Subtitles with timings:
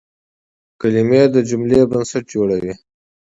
[0.79, 2.73] کلیمه د جملې بنسټ جوړوي.